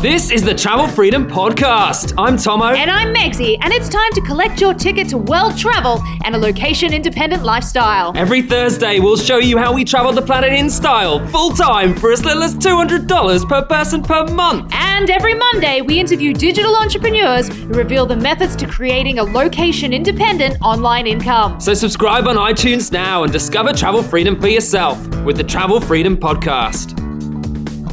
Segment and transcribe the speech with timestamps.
[0.00, 2.14] This is the Travel Freedom Podcast.
[2.16, 2.68] I'm Tomo.
[2.68, 6.38] And I'm Megsy, and it's time to collect your ticket to world travel and a
[6.38, 8.16] location independent lifestyle.
[8.16, 12.12] Every Thursday, we'll show you how we travel the planet in style, full time, for
[12.12, 14.72] as little as $200 per person per month.
[14.72, 19.92] And every Monday, we interview digital entrepreneurs who reveal the methods to creating a location
[19.92, 21.60] independent online income.
[21.60, 24.96] So subscribe on iTunes now and discover travel freedom for yourself
[25.26, 27.09] with the Travel Freedom Podcast.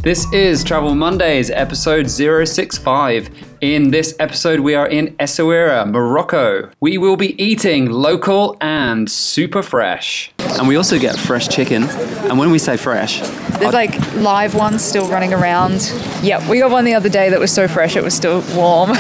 [0.08, 3.30] This is Travel Mondays, episode 065.
[3.60, 6.72] In this episode, we are in Essaouira, Morocco.
[6.80, 10.32] We will be eating local and super fresh.
[10.40, 11.84] And we also get fresh chicken.
[12.30, 13.20] And when we say fresh,
[13.60, 15.92] There's like live ones still running around.
[16.24, 18.92] Yep, we got one the other day that was so fresh it was still warm.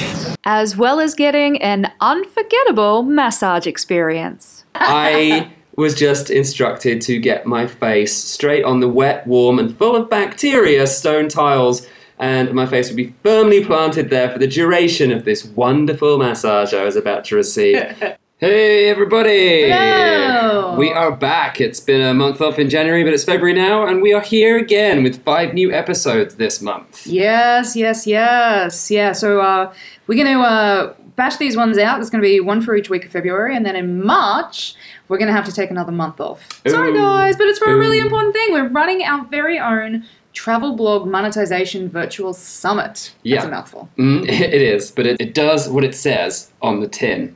[0.44, 4.64] As well as getting an unforgettable massage experience.
[4.74, 9.94] I was just instructed to get my face straight on the wet, warm, and full
[9.94, 11.86] of bacteria stone tiles,
[12.18, 16.72] and my face would be firmly planted there for the duration of this wonderful massage
[16.72, 17.84] I was about to receive.
[18.38, 19.70] Hey everybody!
[19.70, 20.76] Hello!
[20.76, 21.58] We are back.
[21.58, 24.58] It's been a month off in January, but it's February now, and we are here
[24.58, 27.06] again with five new episodes this month.
[27.06, 28.90] yes, yes, yes.
[28.90, 29.72] Yeah, so uh,
[30.06, 31.96] we're going to uh, batch these ones out.
[31.96, 34.74] There's going to be one for each week of February, and then in March,
[35.08, 36.60] we're going to have to take another month off.
[36.66, 38.52] Sorry, guys, but it's for a really important thing.
[38.52, 43.12] We're running our very own travel blog monetization virtual summit.
[43.22, 43.36] Yeah.
[43.36, 43.88] That's a mouthful.
[43.98, 47.35] Mm, it is, but it, it does what it says on the tin.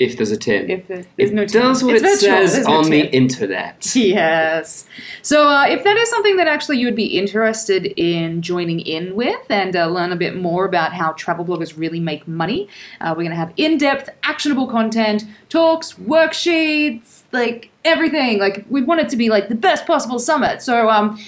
[0.00, 0.70] If there's a tin.
[0.70, 3.94] If there's, there's it no does what It's it virtual, says no on the internet.
[3.94, 4.86] Yes.
[5.20, 9.14] So, uh, if that is something that actually you would be interested in joining in
[9.14, 12.66] with and uh, learn a bit more about how travel bloggers really make money,
[13.02, 18.38] uh, we're going to have in depth, actionable content, talks, worksheets, like everything.
[18.38, 20.62] Like, we want it to be like the best possible summit.
[20.62, 21.18] So, um,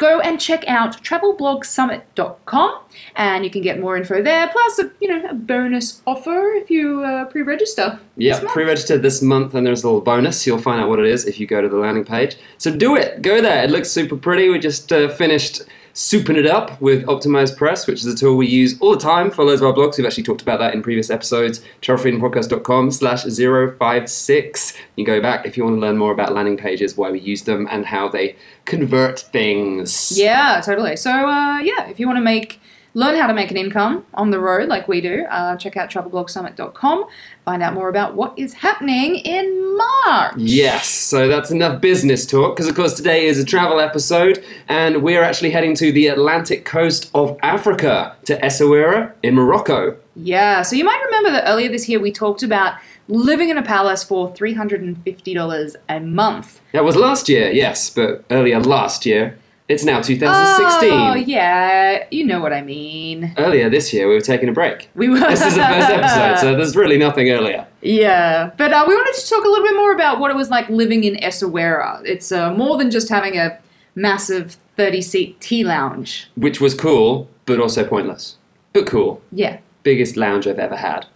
[0.00, 2.80] go and check out travelblogsummit.com
[3.16, 6.70] and you can get more info there plus a you know a bonus offer if
[6.70, 10.46] you uh, pre-register Yeah, pre-register this month, and there's a little bonus.
[10.46, 12.36] You'll find out what it is if you go to the landing page.
[12.58, 13.22] So do it.
[13.22, 13.62] Go there.
[13.64, 14.48] It looks super pretty.
[14.48, 15.62] We just uh, finished
[15.94, 19.44] souping it up with OptimizePress, which is a tool we use all the time for
[19.44, 19.96] loads of our blogs.
[19.96, 21.62] We've actually talked about that in previous episodes.
[21.82, 24.74] travelfreedompodcast.com slash 056.
[24.96, 27.42] You go back if you want to learn more about landing pages, why we use
[27.42, 30.16] them, and how they convert things.
[30.16, 30.96] Yeah, totally.
[30.96, 32.59] So, uh, yeah, if you want to make
[32.94, 35.90] learn how to make an income on the road like we do, uh, check out
[35.90, 37.06] travelblogsummit.com.
[37.44, 40.34] Find out more about what is happening in March.
[40.36, 45.02] Yes, so that's enough business talk because, of course, today is a travel episode and
[45.02, 49.96] we're actually heading to the Atlantic coast of Africa to Essaouira in Morocco.
[50.16, 50.62] Yeah.
[50.62, 52.74] So you might remember that earlier this year we talked about
[53.08, 56.60] living in a palace for three hundred and fifty dollars a month.
[56.72, 59.38] That was last year, yes, but earlier last year.
[59.70, 60.90] It's now 2016.
[60.92, 63.32] Oh yeah, you know what I mean.
[63.38, 64.90] Earlier this year, we were taking a break.
[64.96, 65.20] We were.
[65.20, 67.64] This is the first episode, so there's really nothing earlier.
[67.80, 70.50] Yeah, but uh, we wanted to talk a little bit more about what it was
[70.50, 72.02] like living in Essaouira.
[72.04, 73.60] It's uh, more than just having a
[73.94, 76.28] massive 30 seat tea lounge.
[76.34, 78.38] Which was cool, but also pointless.
[78.72, 79.22] But cool.
[79.30, 79.60] Yeah.
[79.84, 81.06] Biggest lounge I've ever had.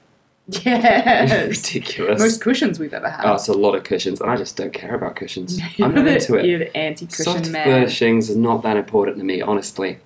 [0.47, 1.49] Yes.
[1.49, 2.21] Ridiculous.
[2.21, 3.25] Most cushions we've ever had.
[3.25, 5.59] oh, it's a lot of cushions, and I just don't care about cushions.
[5.81, 6.45] I'm not into it.
[6.45, 7.65] You're the anti Soft man.
[7.65, 9.99] furnishings are not that important to me, honestly.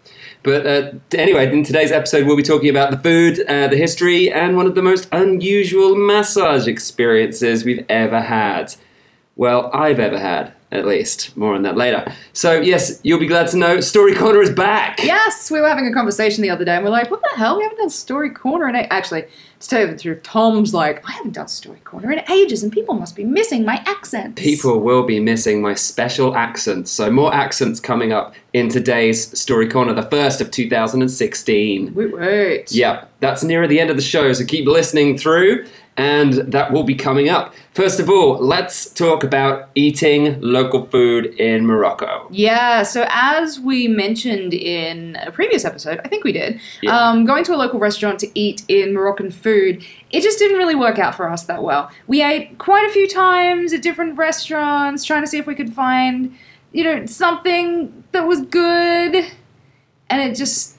[0.44, 4.32] But uh, anyway, in today's episode, we'll be talking about the food, uh, the history,
[4.32, 8.74] and one of the most unusual massage experiences we've ever had.
[9.34, 11.36] Well, I've ever had, at least.
[11.36, 12.12] More on that later.
[12.32, 15.02] So, yes, you'll be glad to know Story Corner is back.
[15.02, 17.56] Yes, we were having a conversation the other day and we're like, what the hell?
[17.56, 19.24] We haven't done Story Corner in a-" Actually,
[19.60, 22.70] to tell you the truth, Tom's like, I haven't done Story Corner in ages and
[22.70, 24.40] people must be missing my accents.
[24.40, 26.90] People will be missing my special accents.
[26.90, 31.94] So, more accents coming up in today's Story Corner, the first of 2016.
[31.94, 32.72] Wait, wait.
[32.72, 35.66] Yeah, that's nearer the end of the show, so keep listening through,
[35.98, 37.52] and that will be coming up.
[37.74, 42.28] First of all, let's talk about eating local food in Morocco.
[42.30, 46.96] Yeah, so as we mentioned in a previous episode, I think we did, Yeah.
[46.96, 50.76] um, going to a local restaurant to eat in Moroccan food, it just didn't really
[50.76, 51.90] work out for us that well.
[52.06, 55.74] We ate quite a few times at different restaurants, trying to see if we could
[55.74, 56.34] find,
[56.72, 59.24] you know, something that was good,
[60.08, 60.77] and it just.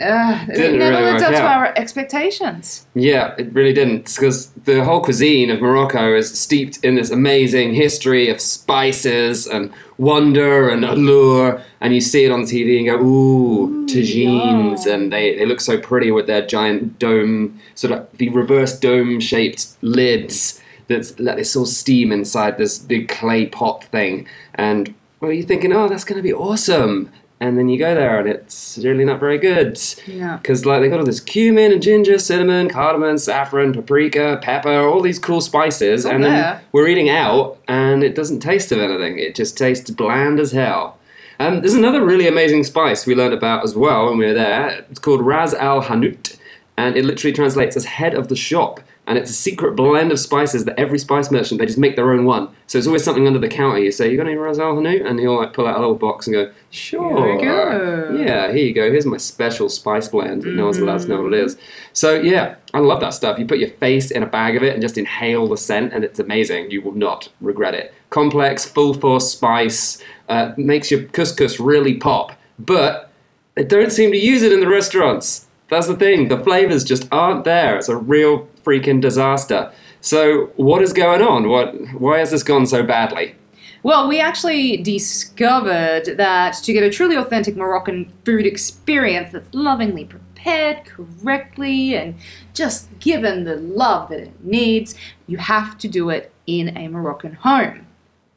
[0.00, 2.86] Uh, it never really lived up to our expectations.
[2.94, 7.74] Yeah, it really didn't, because the whole cuisine of Morocco is steeped in this amazing
[7.74, 13.04] history of spices and wonder and allure, and you see it on TV and go,
[13.04, 14.94] ooh, tagines, yeah.
[14.94, 19.20] and they, they look so pretty with their giant dome, sort of the reverse dome
[19.20, 24.26] shaped lids that's let this all steam inside this big clay pot thing.
[24.54, 27.10] And well, you're thinking, oh, that's going to be awesome.
[27.42, 29.76] And then you go there and it's really not very good.
[30.06, 30.36] Yeah.
[30.36, 35.00] Because like they got all this cumin and ginger, cinnamon, cardamom, saffron, paprika, pepper, all
[35.02, 39.18] these cool spices, and then we're eating out and it doesn't taste of anything.
[39.18, 40.98] It just tastes bland as hell.
[41.40, 44.86] Um, there's another really amazing spice we learned about as well when we were there.
[44.88, 46.38] It's called Ras Al Hanout,
[46.76, 48.78] and it literally translates as head of the shop.
[49.06, 52.12] And it's a secret blend of spices that every spice merchant they just make their
[52.12, 52.48] own one.
[52.68, 53.80] So it's always something under the counter.
[53.80, 55.96] You say, "You got any Ras Al Hanout?" And he'll like pull out a little
[55.96, 58.90] box and go, "Sure, go." yeah, here you go.
[58.90, 60.44] Here's my special spice blend.
[60.44, 61.56] No one's allowed to know what it is.
[61.92, 63.40] So yeah, I love that stuff.
[63.40, 66.04] You put your face in a bag of it and just inhale the scent, and
[66.04, 66.70] it's amazing.
[66.70, 67.92] You will not regret it.
[68.10, 73.10] Complex, full force spice uh, makes your couscous really pop, but
[73.54, 75.46] they don't seem to use it in the restaurants.
[75.72, 76.28] That's the thing.
[76.28, 77.78] The flavors just aren't there.
[77.78, 79.72] It's a real freaking disaster.
[80.02, 81.48] So what is going on?
[81.48, 81.72] What?
[81.98, 83.34] Why has this gone so badly?
[83.82, 90.04] Well, we actually discovered that to get a truly authentic Moroccan food experience that's lovingly
[90.04, 92.16] prepared correctly and
[92.52, 94.94] just given the love that it needs,
[95.26, 97.86] you have to do it in a Moroccan home.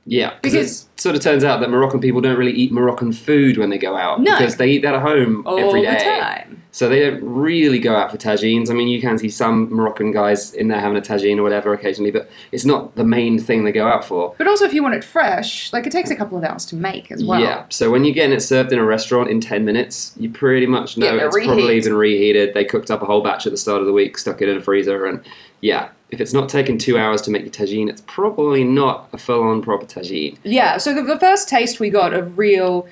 [0.07, 3.57] Yeah, because it sort of turns out that Moroccan people don't really eat Moroccan food
[3.57, 4.38] when they go out No.
[4.38, 6.62] because they eat that at home All every time.
[6.72, 8.69] So they don't really go out for tagines.
[8.69, 11.74] I mean, you can see some Moroccan guys in there having a tagine or whatever
[11.74, 14.36] occasionally, but it's not the main thing they go out for.
[14.38, 16.75] But also, if you want it fresh, like it takes a couple of hours to
[16.75, 17.40] make as well.
[17.40, 17.63] Yeah.
[17.69, 20.98] So when you're getting it served in a restaurant in 10 minutes, you pretty much
[20.98, 22.54] know it's probably been reheated.
[22.54, 24.58] They cooked up a whole batch at the start of the week, stuck it in
[24.58, 25.22] a freezer, and
[25.62, 29.18] yeah, if it's not taking two hours to make your tagine, it's probably not a
[29.18, 30.38] full on proper tagine.
[30.44, 32.88] Yeah, so the, the first taste we got of real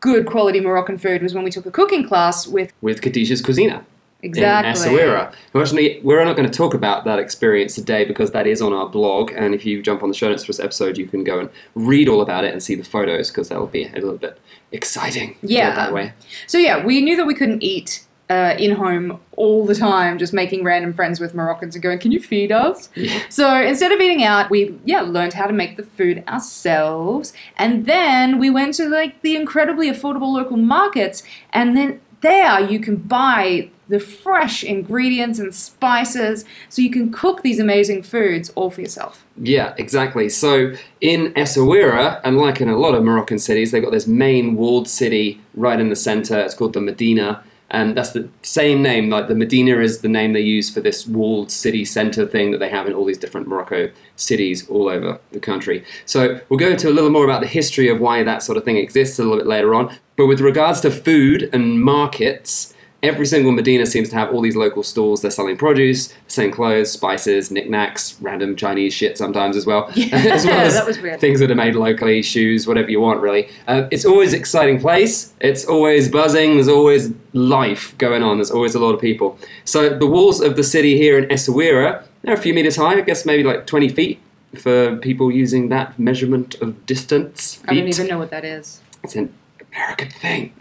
[0.00, 3.84] good quality Moroccan food was when we took a cooking class with With Kadisha's Cuisina.
[4.22, 5.34] exactly in Essaouira.
[5.54, 8.88] Actually, we're not going to talk about that experience today because that is on our
[8.88, 11.38] blog, and if you jump on the show notes for this episode, you can go
[11.40, 14.16] and read all about it and see the photos because that will be a little
[14.16, 14.38] bit
[14.72, 15.36] exciting.
[15.42, 15.74] Yeah.
[15.74, 16.14] that way.
[16.46, 20.32] So yeah, we knew that we couldn't eat uh, in home all the time, just
[20.32, 23.20] making random friends with Moroccans and going, "Can you feed us?" Yeah.
[23.28, 27.86] So instead of eating out, we yeah learned how to make the food ourselves, and
[27.86, 32.96] then we went to like the incredibly affordable local markets, and then there you can
[32.96, 38.80] buy the fresh ingredients and spices, so you can cook these amazing foods all for
[38.80, 39.26] yourself.
[39.36, 40.30] Yeah, exactly.
[40.30, 44.56] So in Essaouira, and like in a lot of Moroccan cities, they've got this main
[44.56, 46.38] walled city right in the center.
[46.40, 47.42] It's called the Medina.
[47.72, 51.06] And that's the same name, like the Medina is the name they use for this
[51.06, 55.18] walled city center thing that they have in all these different Morocco cities all over
[55.32, 55.82] the country.
[56.04, 58.64] So we'll go into a little more about the history of why that sort of
[58.64, 59.96] thing exists a little bit later on.
[60.16, 64.56] But with regards to food and markets, every single Medina seems to have all these
[64.56, 65.20] local stores.
[65.20, 69.88] They're selling produce, selling clothes, spices, knickknacks, random Chinese shit sometimes as well.
[70.12, 71.20] as well as that was weird.
[71.20, 73.48] things that are made locally, shoes, whatever you want, really.
[73.66, 75.32] Uh, it's always an exciting place.
[75.40, 76.54] It's always buzzing.
[76.54, 78.38] There's always life going on.
[78.38, 79.38] There's always a lot of people.
[79.64, 82.94] So the walls of the city here in Essaouira, they're a few meters high.
[82.94, 84.20] I guess maybe like 20 feet
[84.54, 87.56] for people using that measurement of distance.
[87.56, 87.64] Feet.
[87.68, 88.80] I don't even know what that is.
[89.02, 89.32] It's an
[89.74, 90.52] American thing.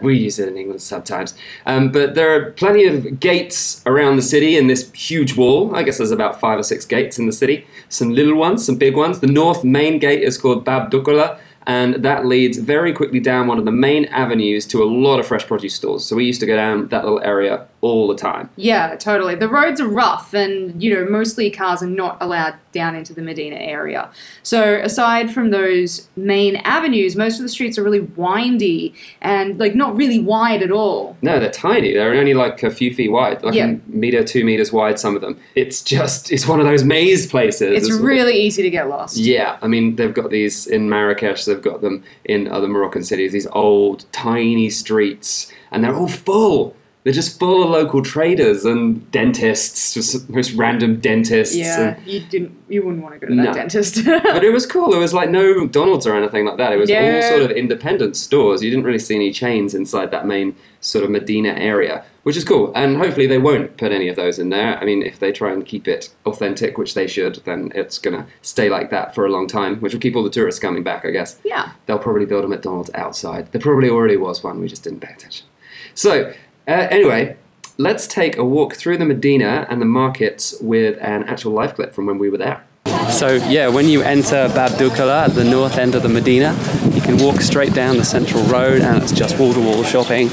[0.02, 1.34] we use it in England sometimes.
[1.66, 5.74] Um, but there are plenty of gates around the city in this huge wall.
[5.74, 7.66] I guess there's about five or six gates in the city.
[7.88, 9.20] Some little ones, some big ones.
[9.20, 13.58] The north main gate is called Bab Dukala, and that leads very quickly down one
[13.58, 16.04] of the main avenues to a lot of fresh produce stores.
[16.04, 18.48] So we used to go down that little area all the time.
[18.56, 19.34] Yeah, totally.
[19.34, 23.22] The roads are rough, and you know, mostly cars are not allowed down into the
[23.22, 24.10] Medina area.
[24.42, 29.74] So, aside from those main avenues, most of the streets are really windy and like
[29.74, 31.16] not really wide at all.
[31.22, 31.92] No, they're tiny.
[31.92, 33.66] They're only like a few feet wide, like Yeah.
[33.72, 34.98] a meter, two meters wide.
[34.98, 35.38] Some of them.
[35.54, 37.76] It's just it's one of those maze places.
[37.86, 39.16] It's really easy to get lost.
[39.18, 41.44] Yeah, I mean they've got these in Marrakesh.
[41.44, 43.32] They've got them in other Moroccan cities.
[43.32, 46.74] These old, tiny streets, and they're all full.
[47.04, 51.54] They're just full of local traders and dentists, just, just random dentists.
[51.54, 52.56] Yeah, and- you didn't.
[52.68, 54.02] You wouldn't want to go to that dentist.
[54.06, 54.90] but it was cool.
[54.90, 56.72] There was like no McDonald's or anything like that.
[56.72, 58.62] It was all sort of independent stores.
[58.62, 62.44] You didn't really see any chains inside that main sort of Medina area, which is
[62.44, 62.72] cool.
[62.74, 64.78] And hopefully they won't put any of those in there.
[64.78, 68.26] I mean, if they try and keep it authentic, which they should, then it's gonna
[68.40, 71.04] stay like that for a long time, which will keep all the tourists coming back,
[71.04, 71.38] I guess.
[71.44, 71.72] yeah.
[71.84, 73.52] They'll probably build a McDonald's outside.
[73.52, 74.58] There probably already was one.
[74.58, 75.46] We just didn't pay attention.
[75.94, 76.32] So
[76.68, 77.36] uh, anyway.
[77.76, 81.92] Let's take a walk through the Medina and the markets with an actual live clip
[81.92, 82.62] from when we were there.
[83.10, 86.56] So yeah, when you enter Bab Dukala at the north end of the Medina,
[86.92, 90.28] you can walk straight down the central road and it's just wall-to-wall shopping.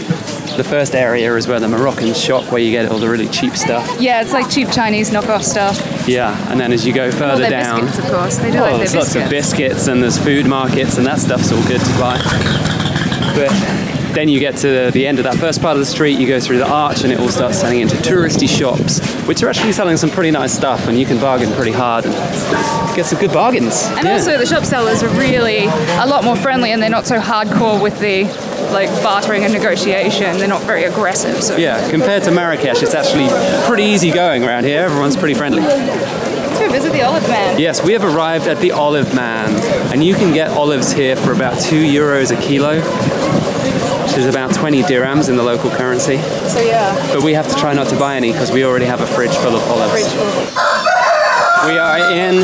[0.56, 3.54] The first area is where the Moroccans shop, where you get all the really cheap
[3.56, 4.00] stuff.
[4.00, 6.08] Yeah, it's like cheap Chinese knockoff stuff.
[6.08, 8.38] Yeah, and then as you go further they're down, biscuits, of course.
[8.38, 11.20] They do oh, like there's their lots of biscuits and there's food markets and that
[11.20, 12.18] stuff's all good to buy.
[13.34, 16.27] But then you get to the end of that first part of the street, you
[16.27, 19.72] go through the arch, and it all starts turning into touristy shops, which are actually
[19.74, 22.13] selling some pretty nice stuff, and you can bargain pretty hard and
[22.96, 23.86] get some good bargains.
[23.98, 24.13] And Yeah.
[24.13, 25.65] also, the shop sellers are really
[26.00, 28.25] a lot more friendly, and they're not so hardcore with the
[28.72, 30.38] like bartering and negotiation.
[30.38, 31.44] They're not very aggressive.
[31.44, 33.27] So yeah, compared to Marrakesh, it's actually
[33.68, 34.82] pretty easy going around here.
[34.82, 35.62] Everyone's pretty friendly.
[35.62, 37.60] let's visit the Olive Man.
[37.60, 39.50] Yes, we have arrived at the Olive Man,
[39.91, 42.80] and you can get olives here for about two euros a kilo,
[44.12, 46.18] which is about 20 dirhams in the local currency.
[46.50, 49.00] So yeah, But we have to try not to buy any because we already have
[49.00, 50.13] a fridge full of olives.
[51.65, 52.39] We are in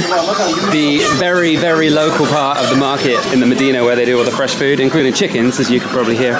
[0.71, 4.23] the very, very local part of the market in the Medina where they do all
[4.23, 6.35] the fresh food, including chickens, as you could probably hear.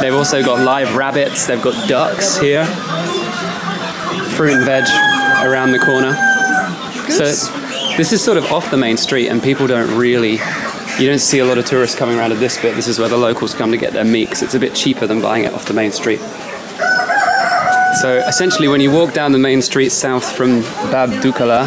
[0.00, 2.64] They've also got live rabbits, they've got ducks here,
[4.34, 4.84] fruit and veg
[5.44, 6.14] around the corner.
[7.10, 7.26] So
[7.98, 10.38] this is sort of off the main street, and people don't really.
[10.98, 12.76] You don't see a lot of tourists coming around at this bit.
[12.76, 15.06] This is where the locals come to get their meat 'cause it's a bit cheaper
[15.08, 16.20] than buying it off the main street.
[18.00, 21.66] So essentially, when you walk down the main street south from Bab Dukala,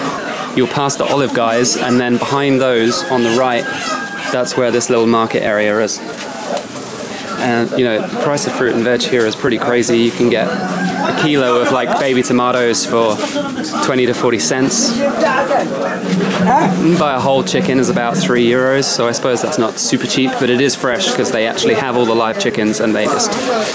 [0.56, 3.66] you'll pass the olive guys, and then behind those on the right,
[4.32, 6.00] that's where this little market area is.
[7.40, 9.98] And you know, the price of fruit and veg here is pretty crazy.
[9.98, 10.48] You can get
[11.08, 13.16] a kilo of like baby tomatoes for
[13.86, 15.00] 20 to 40 cents.
[15.00, 20.06] And buy a whole chicken is about three euros, so I suppose that's not super
[20.08, 23.06] cheap, but it is fresh because they actually have all the live chickens and they
[23.06, 23.32] just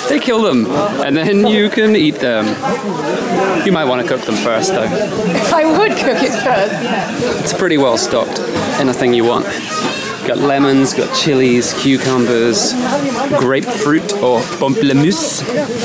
[0.09, 0.67] they kill them
[1.05, 2.47] and then you can eat them.
[3.67, 4.89] You might want to cook them first though.
[5.55, 7.43] I would cook it first.
[7.43, 8.39] It's pretty well stocked.
[8.81, 9.47] Anything you want.
[10.27, 12.73] Got lemons, got chilies, cucumbers,
[13.39, 15.43] grapefruit or pamplemousse,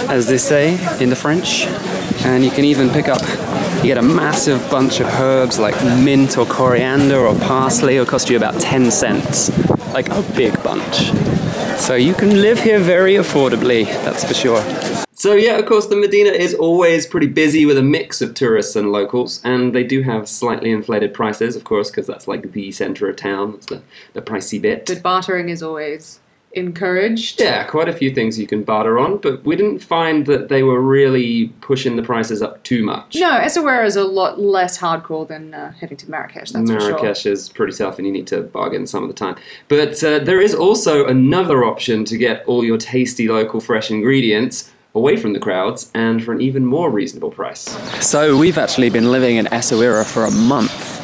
[0.09, 1.65] as they say in the French.
[2.23, 3.21] And you can even pick up,
[3.77, 7.95] you get a massive bunch of herbs like mint or coriander or parsley.
[7.95, 9.49] It'll cost you about 10 cents.
[9.91, 11.11] Like a big bunch.
[11.79, 15.06] So you can live here very affordably, that's for sure.
[15.27, 18.77] So yeah, of course, the Medina is always pretty busy with a mix of tourists
[18.77, 22.71] and locals, and they do have slightly inflated prices, of course, because that's like the
[22.71, 23.55] centre of town.
[23.55, 23.81] It's the,
[24.13, 24.85] the pricey bit.
[24.85, 26.21] But bartering is always
[26.53, 27.41] encouraged.
[27.41, 30.63] Yeah, quite a few things you can barter on, but we didn't find that they
[30.63, 33.17] were really pushing the prices up too much.
[33.17, 36.51] No, Essaouira is a lot less hardcore than uh, heading to Marrakesh.
[36.51, 36.91] That's for sure.
[36.91, 39.35] Marrakesh is pretty tough, and you need to bargain some of the time.
[39.67, 44.71] But uh, there is also another option to get all your tasty local fresh ingredients
[44.97, 47.61] away from the crowds and for an even more reasonable price.
[48.05, 50.95] So we've actually been living in Essaouira for a month.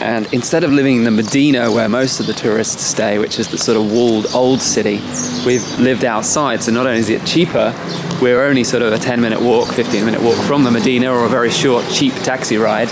[0.00, 3.48] And instead of living in the Medina where most of the tourists stay, which is
[3.48, 5.00] the sort of walled old city,
[5.44, 6.62] we've lived outside.
[6.62, 7.74] So not only is it cheaper,
[8.22, 11.24] we're only sort of a 10 minute walk, 15 minute walk from the Medina or
[11.24, 12.88] a very short, cheap taxi ride.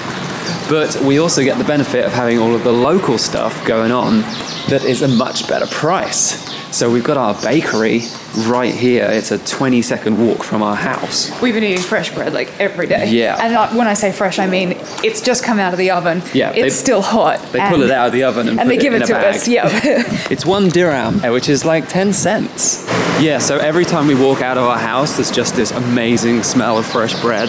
[0.69, 4.21] But we also get the benefit of having all of the local stuff going on
[4.69, 6.45] that is a much better price.
[6.77, 8.03] So we've got our bakery
[8.49, 9.05] right here.
[9.09, 11.31] It's a 20 second walk from our house.
[11.41, 13.09] We've been eating fresh bread like every day.
[13.11, 13.37] Yeah.
[13.41, 14.73] And when I say fresh, I mean
[15.05, 16.21] it's just come out of the oven.
[16.35, 17.41] Yeah, It's they- still hot.
[17.53, 19.37] They pull it out of the oven and, And they give it a to bag.
[19.37, 19.47] us.
[19.49, 19.69] Yeah.
[20.31, 22.85] It's one dirham, which is like 10 cents.
[23.19, 26.77] Yeah, so every time we walk out of our house, there's just this amazing smell
[26.77, 27.49] of fresh bread.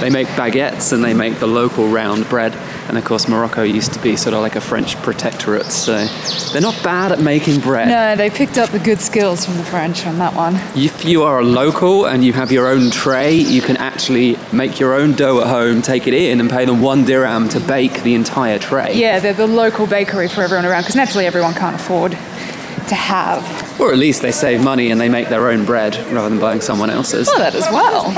[0.00, 2.54] They make baguettes and they make the local round bread.
[2.86, 6.06] And of course, Morocco used to be sort of like a French protectorate, so
[6.52, 7.88] they're not bad at making bread.
[7.88, 10.54] no, they picked up the good skills from the French on that one.
[10.76, 14.78] If you are a local and you have your own tray, you can actually make
[14.78, 18.04] your own dough at home, take it in, and pay them one dirham to bake
[18.04, 18.94] the entire tray.
[18.94, 23.57] Yeah, they're the local bakery for everyone around because naturally everyone can't afford to have.
[23.78, 26.60] Or at least they save money and they make their own bread rather than buying
[26.60, 27.28] someone else's.
[27.28, 28.10] Well, that as well.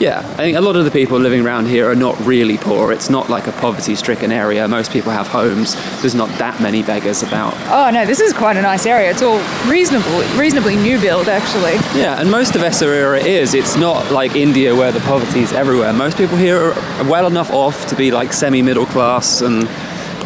[0.00, 2.92] Yeah, I think a lot of the people living around here are not really poor.
[2.92, 4.66] It's not like a poverty stricken area.
[4.66, 5.74] Most people have homes.
[6.00, 7.54] There's not that many beggars about.
[7.68, 9.10] Oh no, this is quite a nice area.
[9.10, 9.38] It's all
[9.70, 11.74] reasonable, reasonably new build actually.
[11.98, 13.54] Yeah, and most of Essaouira is.
[13.54, 15.92] It's not like India where the poverty is everywhere.
[15.92, 16.74] Most people here are
[17.08, 19.68] well enough off to be like semi middle class and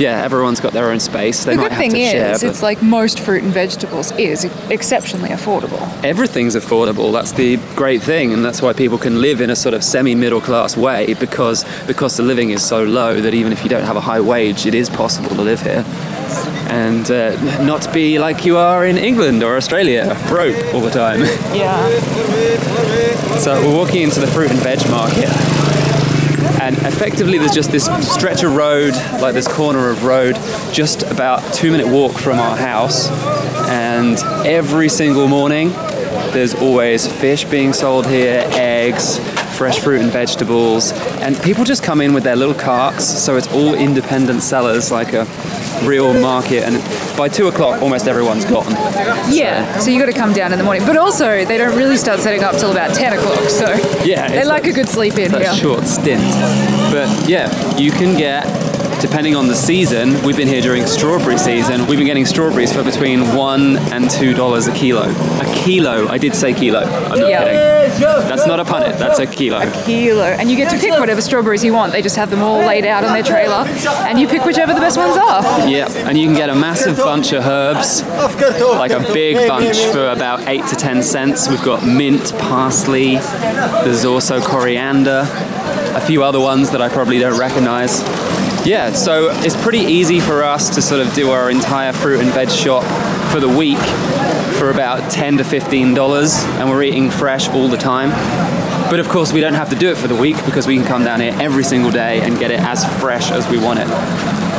[0.01, 1.45] yeah, everyone's got their own space.
[1.45, 3.53] They The might good have thing to share, is, but it's like most fruit and
[3.53, 5.81] vegetables is exceptionally affordable.
[6.05, 7.13] everything's affordable.
[7.13, 10.41] That's the great thing, and that's why people can live in a sort of semi-middle
[10.41, 13.85] class way because the cost of living is so low that even if you don't
[13.85, 15.85] have a high wage, it is possible to live here
[16.71, 21.21] and uh, not be like you are in England or Australia, broke all the time.
[21.55, 21.77] Yeah.
[23.39, 25.29] So we're walking into the fruit and veg market.
[26.61, 30.37] And effectively, there's just this stretch of road, like this corner of road,
[30.73, 33.09] just about two minute walk from our house.
[33.69, 35.71] And every single morning,
[36.33, 39.19] there's always fish being sold here, eggs,
[39.61, 40.91] fresh fruit and vegetables,
[41.21, 43.05] and people just come in with their little carts.
[43.05, 45.27] So it's all independent sellers, like a
[45.85, 46.63] real market.
[46.65, 46.77] And
[47.15, 48.73] by two o'clock, almost everyone's gone.
[49.31, 50.87] Yeah, so you got to come down in the morning.
[50.87, 53.67] But also, they don't really start setting up till about 10 o'clock, so
[54.03, 55.53] Yeah, they like a good sleep in that here.
[55.55, 56.23] short stint.
[56.91, 58.47] But yeah, you can get,
[59.01, 62.83] depending on the season, we've been here during strawberry season, we've been getting strawberries for
[62.83, 65.09] between one and two dollars a kilo.
[65.41, 67.45] A kilo, I did say kilo, I'm not Yeah.
[67.45, 67.81] kidding.
[68.29, 69.59] That's not a punnet, that's a kilo.
[69.59, 70.25] A kilo.
[70.25, 71.93] And you get to pick whatever strawberries you want.
[71.93, 73.67] They just have them all laid out on their trailer,
[74.07, 75.69] and you pick whichever the best ones are.
[75.69, 80.09] Yeah, and you can get a massive bunch of herbs, like a big bunch for
[80.11, 81.49] about eight to ten cents.
[81.49, 83.17] We've got mint, parsley,
[83.85, 85.27] there's also coriander,
[85.95, 88.03] a few other ones that I probably don't recognize.
[88.65, 92.31] Yeah, so it's pretty easy for us to sort of do our entire fruit and
[92.31, 92.85] veg shop
[93.33, 93.79] for the week
[94.59, 98.11] for about 10 to 15 dollars and we're eating fresh all the time.
[98.91, 100.85] But of course, we don't have to do it for the week because we can
[100.85, 104.50] come down here every single day and get it as fresh as we want it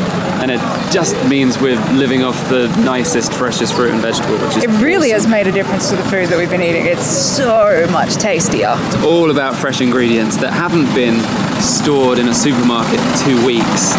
[0.42, 0.60] and it
[0.92, 5.12] just means we're living off the nicest, freshest fruit and vegetable, which is It really
[5.12, 6.88] has made a difference to the food that we've been eating.
[6.88, 8.74] It's so much tastier.
[8.76, 11.22] It's all about fresh ingredients that haven't been
[11.62, 13.94] stored in a supermarket for two weeks.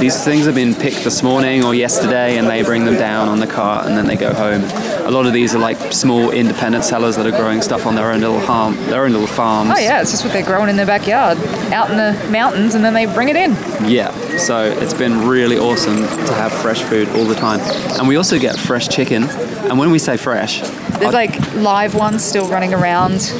[0.00, 3.40] These things have been picked this morning or yesterday, and they bring them down on
[3.40, 4.62] the cart, and then they go home.
[5.06, 8.10] A lot of these are like small independent sellers that are growing stuff on their
[8.10, 9.70] own little farm, their own little farms.
[9.72, 11.38] Oh, yeah, it's just what they're growing in their backyard,
[11.72, 13.52] out in the mountains, and then they bring it in.
[13.88, 17.60] Yeah, so it's been really awesome to have fresh food all the time.
[18.00, 19.22] And we also get fresh chicken.
[19.68, 20.60] And when we say fresh,
[20.98, 23.32] There's like live ones still running around,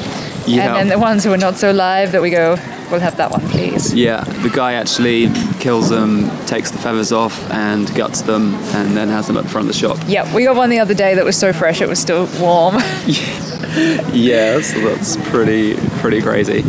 [0.47, 2.57] yeah, and then the ones who are not so live that we go,
[2.91, 3.93] we'll have that one, please.
[3.95, 5.29] yeah, the guy actually
[5.61, 9.51] kills them, takes the feathers off, and guts them, and then has them up the
[9.51, 9.99] front of the shop.
[10.07, 12.77] Yeah, we got one the other day that was so fresh it was still warm.
[14.13, 16.63] Yeah, so that's pretty pretty crazy.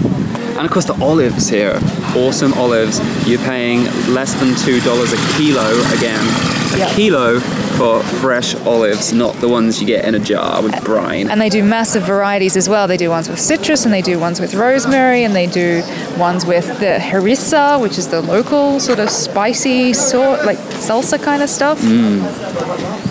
[0.57, 1.79] And of course, the olives here,
[2.15, 2.99] awesome olives.
[3.27, 3.83] You're paying
[4.13, 6.25] less than two dollars a kilo again.
[6.73, 6.89] A Yeah.
[6.95, 7.39] kilo
[7.77, 11.29] for fresh olives, not the ones you get in a jar with brine.
[11.29, 12.87] And they do massive varieties as well.
[12.87, 15.83] They do ones with citrus, and they do ones with rosemary, and they do
[16.17, 21.41] ones with the harissa, which is the local sort of spicy sort, like salsa kind
[21.43, 21.79] of stuff.
[21.81, 22.23] Mm.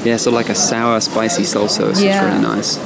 [0.05, 2.25] Yeah, so like a sour, spicy salsa, which Yeah.
[2.25, 2.79] is really nice.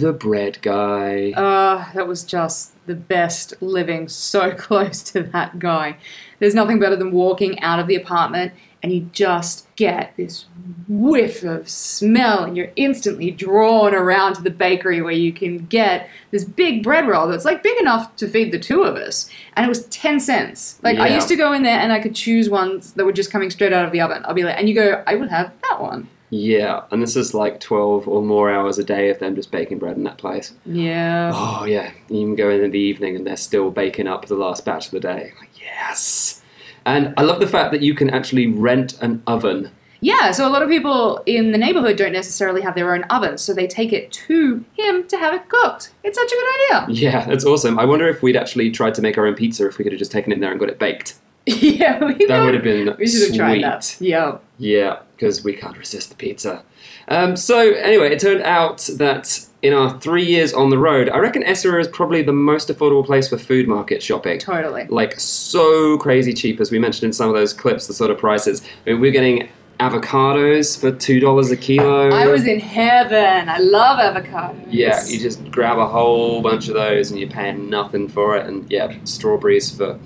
[0.00, 1.32] The bread guy.
[1.32, 5.96] Uh, that was just the best living so close to that guy.
[6.38, 10.46] There's nothing better than walking out of the apartment and you just get this
[10.88, 16.08] whiff of smell and you're instantly drawn around to the bakery where you can get
[16.30, 19.30] this big bread roll that's like big enough to feed the two of us.
[19.54, 20.78] And it was 10 cents.
[20.82, 23.30] Like I used to go in there and I could choose ones that were just
[23.30, 24.22] coming straight out of the oven.
[24.24, 26.08] I'll be like, and you go, I would have that one.
[26.30, 29.78] Yeah, and this is like 12 or more hours a day of them just baking
[29.78, 30.54] bread in that place.
[30.64, 31.32] Yeah.
[31.34, 31.92] Oh, yeah.
[32.08, 34.86] You can go in in the evening and they're still baking up the last batch
[34.86, 35.32] of the day.
[35.40, 36.40] Like, yes.
[36.86, 39.72] And I love the fact that you can actually rent an oven.
[40.02, 43.36] Yeah, so a lot of people in the neighborhood don't necessarily have their own oven,
[43.36, 45.92] so they take it to him to have it cooked.
[46.02, 47.02] It's such a good idea.
[47.02, 47.78] Yeah, that's awesome.
[47.78, 49.98] I wonder if we'd actually tried to make our own pizza if we could have
[49.98, 51.18] just taken it in there and got it baked.
[51.46, 53.96] yeah, we That would have been We should have tried that.
[54.00, 54.38] Yeah.
[54.58, 56.62] Yeah, because we can't resist the pizza.
[57.08, 61.18] Um, so anyway, it turned out that in our three years on the road, I
[61.18, 64.38] reckon Essaouira is probably the most affordable place for food market shopping.
[64.38, 64.86] Totally.
[64.88, 68.18] Like so crazy cheap, as we mentioned in some of those clips, the sort of
[68.18, 68.62] prices.
[68.86, 69.48] I mean, we're getting
[69.80, 72.10] avocados for two dollars a kilo.
[72.10, 73.48] I was in heaven.
[73.48, 74.66] I love avocados.
[74.68, 78.46] Yeah, you just grab a whole bunch of those and you're paying nothing for it.
[78.46, 79.98] And yeah, strawberries for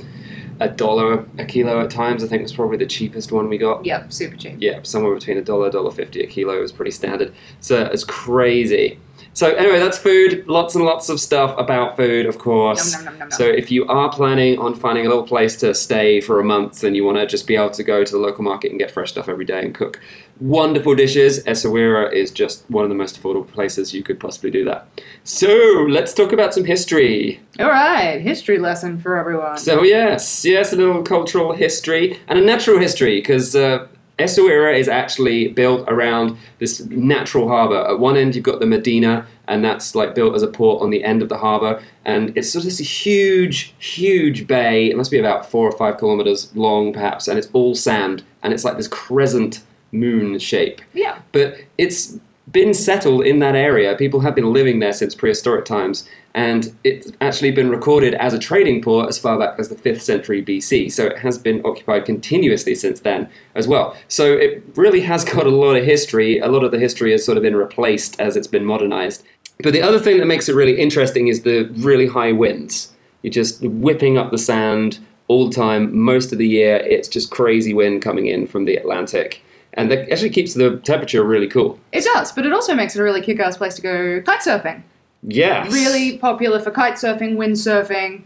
[0.60, 2.22] a dollar a kilo at times.
[2.22, 3.84] I think was probably the cheapest one we got.
[3.84, 4.56] Yep, super cheap.
[4.58, 7.34] Yeah, somewhere between a dollar, dollar fifty a kilo is pretty standard.
[7.60, 8.98] So it's crazy.
[9.34, 10.46] So anyway, that's food.
[10.46, 12.94] Lots and lots of stuff about food, of course.
[12.94, 13.30] Nom, nom, nom.
[13.32, 16.84] So if you are planning on finding a little place to stay for a month
[16.84, 18.92] and you want to just be able to go to the local market and get
[18.92, 20.00] fresh stuff every day and cook
[20.40, 24.64] wonderful dishes, Essaouira is just one of the most affordable places you could possibly do
[24.64, 24.88] that.
[25.22, 25.48] So
[25.88, 27.40] let's talk about some history.
[27.58, 29.58] All right, history lesson for everyone.
[29.58, 33.86] So yes, yes, a little cultural history and a natural history because uh,
[34.18, 37.86] Essaouira is actually built around this natural harbour.
[37.88, 40.90] At one end, you've got the Medina, and that's like built as a port on
[40.90, 44.86] the end of the harbour, and it's sort of this huge, huge bay.
[44.86, 48.52] It must be about four or five kilometres long, perhaps, and it's all sand, and
[48.52, 49.62] it's like this crescent
[49.94, 51.18] moon shape yeah.
[51.32, 52.18] but it's
[52.50, 53.96] been settled in that area.
[53.96, 58.38] People have been living there since prehistoric times, and it's actually been recorded as a
[58.38, 60.90] trading port as far back as the 5th century BC.
[60.92, 63.96] So it has been occupied continuously since then as well.
[64.08, 66.38] So it really has got a lot of history.
[66.38, 69.24] A lot of the history has sort of been replaced as it's been modernized.
[69.62, 72.92] But the other thing that makes it really interesting is the really high winds.
[73.22, 76.76] You're just whipping up the sand all the time, most of the year.
[76.76, 79.42] It's just crazy wind coming in from the Atlantic.
[79.76, 81.78] And that actually keeps the temperature really cool.
[81.92, 84.82] It does, but it also makes it a really kick-ass place to go kite surfing.
[85.22, 85.72] Yes.
[85.72, 88.22] Really popular for kite surfing, wind surfing,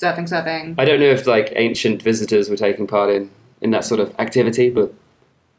[0.00, 0.74] surfing, surfing.
[0.78, 4.14] I don't know if like ancient visitors were taking part in, in that sort of
[4.20, 4.94] activity, but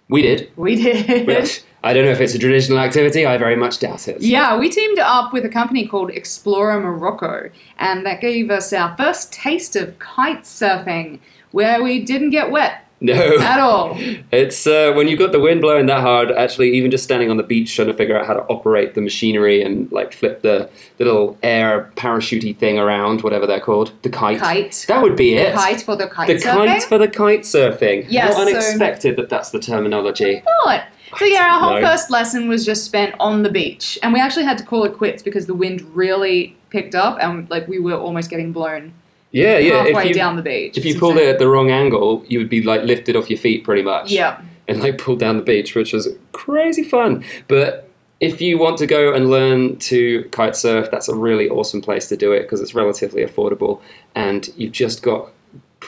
[0.07, 0.51] we did.
[0.55, 1.25] We did.
[1.25, 3.25] But I don't know if it's a traditional activity.
[3.25, 4.21] I very much doubt it.
[4.21, 8.95] Yeah, we teamed up with a company called Explorer Morocco, and that gave us our
[8.95, 11.19] first taste of kite surfing,
[11.51, 13.13] where we didn't get wet No.
[13.39, 13.97] at all.
[14.31, 16.31] It's uh, when you've got the wind blowing that hard.
[16.31, 19.01] Actually, even just standing on the beach trying to figure out how to operate the
[19.01, 24.09] machinery and like flip the, the little air parachutey thing around, whatever they're called, the
[24.09, 24.39] kite.
[24.39, 24.85] Kite.
[24.87, 25.55] That would be it.
[25.55, 26.67] Kite for the kite The surfing.
[26.67, 28.05] kite for the kite surfing.
[28.09, 30.43] Yes, How so- unexpected that that's the terminology.
[30.63, 30.83] What?
[31.17, 34.43] So yeah, our whole first lesson was just spent on the beach, and we actually
[34.45, 37.95] had to call it quits because the wind really picked up, and like we were
[37.95, 38.93] almost getting blown
[39.31, 39.83] Yeah, yeah.
[39.83, 40.77] halfway if you, down the beach.
[40.77, 41.27] if you pulled insane.
[41.27, 44.11] it at the wrong angle, you would be like lifted off your feet pretty much.
[44.11, 44.41] Yeah.
[44.67, 47.23] and like pulled down the beach, which was crazy fun.
[47.47, 47.89] But
[48.19, 52.07] if you want to go and learn to kite surf, that's a really awesome place
[52.09, 53.81] to do it because it's relatively affordable
[54.15, 55.29] and you've just got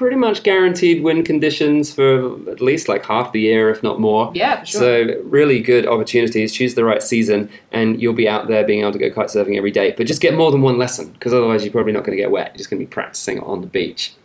[0.01, 4.31] pretty much guaranteed wind conditions for at least like half the year, if not more.
[4.33, 4.81] Yeah, for sure.
[4.81, 6.51] So really good opportunities.
[6.51, 9.57] Choose the right season, and you'll be out there being able to go kite surfing
[9.57, 9.93] every day.
[9.95, 12.31] But just get more than one lesson, because otherwise you're probably not going to get
[12.31, 12.47] wet.
[12.47, 14.15] You're just going to be practicing on the beach.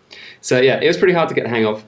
[0.41, 1.85] So yeah, it was pretty hard to get the hang of.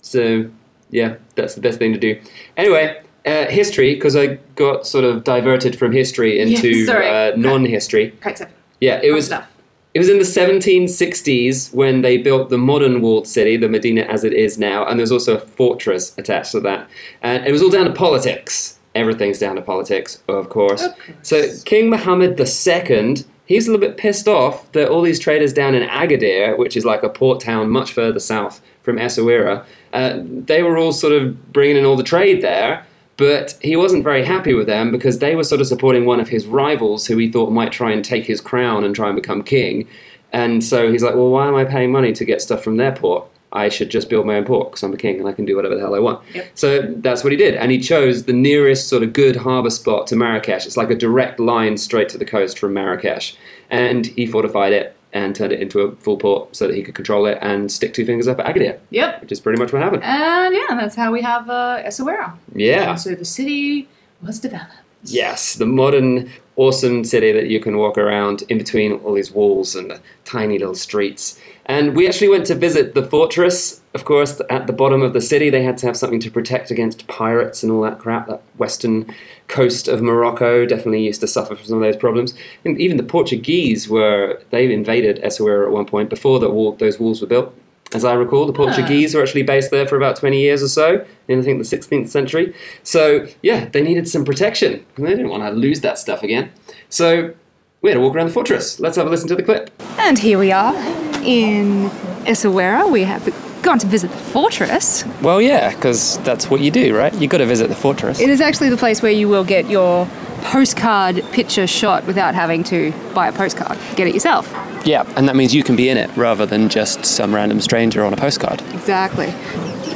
[0.00, 0.48] So
[0.88, 2.18] yeah, that's the best thing to do.
[2.56, 7.06] Anyway, uh, history, because I got sort of diverted from history into sorry.
[7.06, 8.12] uh, non-history.
[8.22, 8.48] kite surfing.
[8.80, 9.52] Yeah, it Fun was stuff.
[9.96, 14.24] It was in the 1760s when they built the modern walled city, the Medina as
[14.24, 16.86] it is now, and there's also a fortress attached to that.
[17.22, 18.78] And it was all down to politics.
[18.94, 20.82] Everything's down to politics, of course.
[20.82, 21.16] Of course.
[21.22, 25.74] So King Muhammad II, he's a little bit pissed off that all these traders down
[25.74, 30.62] in Agadir, which is like a port town much further south from Essaouira, uh, they
[30.62, 32.84] were all sort of bringing in all the trade there.
[33.16, 36.28] But he wasn't very happy with them because they were sort of supporting one of
[36.28, 39.42] his rivals who he thought might try and take his crown and try and become
[39.42, 39.88] king.
[40.32, 42.92] And so he's like, well, why am I paying money to get stuff from their
[42.92, 43.26] port?
[43.52, 45.56] I should just build my own port because I'm a king and I can do
[45.56, 46.22] whatever the hell I want.
[46.34, 46.50] Yep.
[46.54, 47.54] So that's what he did.
[47.54, 50.66] And he chose the nearest sort of good harbour spot to Marrakesh.
[50.66, 53.36] It's like a direct line straight to the coast from Marrakesh.
[53.70, 56.94] And he fortified it and turned it into a full port so that he could
[56.94, 59.22] control it and stick two fingers up at Agadir, Yep.
[59.22, 60.02] which is pretty much what happened.
[60.04, 62.34] And yeah, that's how we have uh, Essaouira.
[62.54, 62.90] Yeah.
[62.90, 63.88] And so the city
[64.22, 64.72] was developed.
[65.04, 69.74] Yes, the modern, awesome city that you can walk around in between all these walls
[69.76, 71.38] and the tiny little streets.
[71.66, 73.80] And we actually went to visit the fortress.
[73.94, 76.70] Of course, at the bottom of the city, they had to have something to protect
[76.70, 78.28] against pirates and all that crap.
[78.28, 79.12] That western
[79.48, 82.34] coast of Morocco definitely used to suffer from some of those problems.
[82.64, 87.00] And even the Portuguese were, they invaded Essaouira at one point before the wall, those
[87.00, 87.54] walls were built.
[87.94, 89.18] As I recall, the Portuguese ah.
[89.18, 92.08] were actually based there for about 20 years or so, in I think the 16th
[92.08, 92.54] century.
[92.82, 94.84] So, yeah, they needed some protection.
[94.96, 96.50] They didn't want to lose that stuff again.
[96.88, 97.34] So,
[97.82, 98.80] we had to walk around the fortress.
[98.80, 99.70] Let's have a listen to the clip.
[99.98, 100.74] And here we are
[101.22, 101.88] in
[102.26, 102.90] Essaouira.
[102.90, 103.24] We have
[103.62, 105.04] gone to visit the fortress.
[105.22, 107.14] Well, yeah, because that's what you do, right?
[107.14, 108.20] You got to visit the fortress.
[108.20, 110.08] It is actually the place where you will get your
[110.42, 113.78] postcard picture shot without having to buy a postcard.
[113.96, 114.50] Get it yourself.
[114.84, 118.04] yeah, and that means you can be in it rather than just some random stranger
[118.04, 118.60] on a postcard.
[118.72, 119.32] Exactly.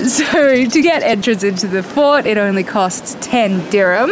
[0.00, 4.10] So to get entrance into the fort, it only costs 10 dirham.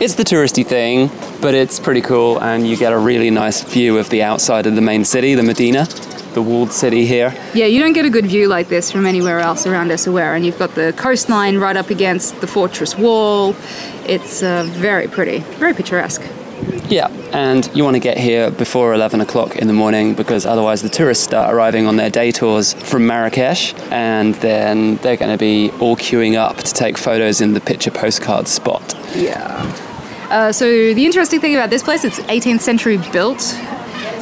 [0.00, 1.10] It's the touristy thing,
[1.42, 4.74] but it's pretty cool, and you get a really nice view of the outside of
[4.74, 5.84] the main city, the Medina,
[6.34, 7.34] the walled city here.
[7.54, 10.44] Yeah, you don't get a good view like this from anywhere else around Essaouira, and
[10.44, 13.54] you've got the coastline right up against the fortress wall.
[14.06, 16.22] It's uh, very pretty, very picturesque.
[16.88, 20.80] Yeah, and you want to get here before 11 o'clock in the morning because otherwise
[20.82, 25.38] the tourists start arriving on their day tours from Marrakesh and then they're going to
[25.38, 28.94] be all queuing up to take photos in the picture postcard spot.
[29.14, 29.60] Yeah.
[30.30, 33.40] Uh, so the interesting thing about this place, it's 18th century built,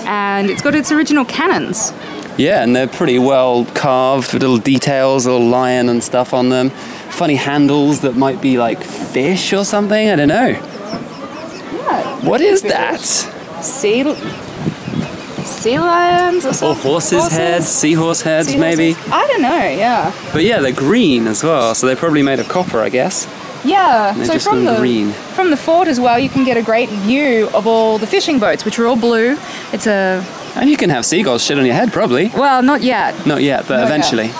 [0.06, 1.92] and it's got its original cannons.
[2.38, 6.48] Yeah, and they're pretty well carved with little details, a little lion and stuff on
[6.50, 6.70] them.
[7.10, 10.54] Funny handles that might be like fish or something, I don't know.
[12.22, 13.00] What is that?
[13.00, 14.02] Sea,
[15.44, 16.82] sea lions or Or something?
[16.90, 18.60] horses' heads, seahorse heads, Seahorses?
[18.78, 18.96] maybe.
[19.12, 19.48] I don't know.
[19.68, 20.12] Yeah.
[20.32, 23.26] But yeah, they're green as well, so they're probably made of copper, I guess.
[23.66, 24.12] Yeah.
[24.16, 25.10] They're so from the green.
[25.34, 28.38] from the fort as well, you can get a great view of all the fishing
[28.38, 29.36] boats, which are all blue.
[29.72, 30.24] It's a
[30.54, 32.28] And you can have seagulls shit on your head, probably.
[32.28, 33.26] well, not yet.
[33.26, 34.30] Not yet, but Not yet.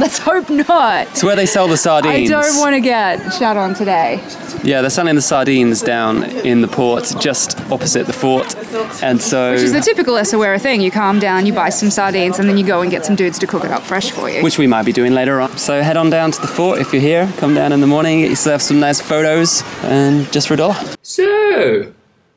[0.00, 0.10] Eventually.
[0.10, 1.06] Let's hope not.
[1.08, 2.30] It's where they sell the sardines.
[2.30, 4.20] I don't want to get shot on today.
[4.62, 8.54] Yeah, they're selling the sardines down in the port, just opposite the fort,
[9.02, 10.80] and so Which is the typical Essaouira thing.
[10.82, 13.38] You calm down, you buy some sardines, and then you go and get some dudes
[13.38, 14.42] to cook it up fresh for you.
[14.42, 15.56] which we might be doing later on.
[15.56, 17.32] So head on down to the fort if you're here.
[17.38, 20.76] Come down in the morning, get yourself some nice photos, and just for a dollar.
[21.02, 21.92] So,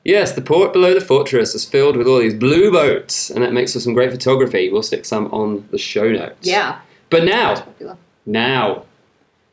[0.06, 3.52] yes, the port below the fortress is filled with all these blue boats, and that
[3.54, 4.70] makes for some great photography.
[4.70, 6.48] We'll stick some on the show notes.
[6.48, 6.80] Yeah.
[7.14, 7.68] But now,
[8.26, 8.86] now,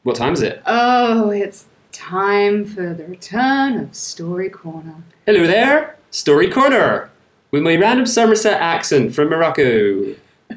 [0.02, 0.62] what time is it?
[0.64, 4.94] Oh, it's time for the return of Story Corner.
[5.26, 7.10] Hello there, Story Corner,
[7.50, 10.16] with my random Somerset accent from Morocco.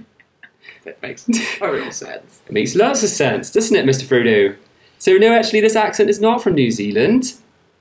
[0.86, 2.42] That makes total sense.
[2.48, 4.06] It makes lots of sense, doesn't it, Mr.
[4.06, 4.56] Frodo?
[4.98, 7.34] So, no, actually, this accent is not from New Zealand.